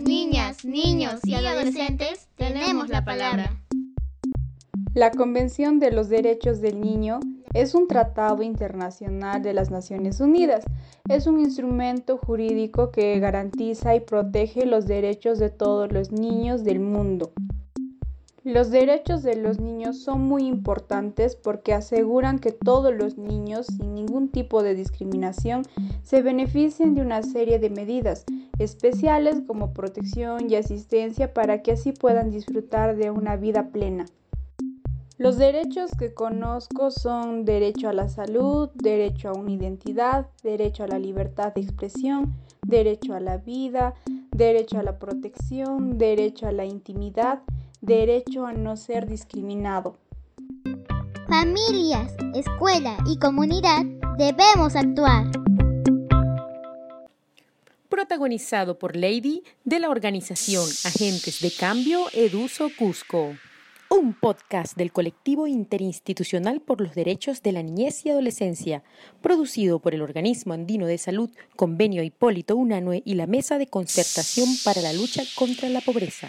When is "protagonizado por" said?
58.06-58.94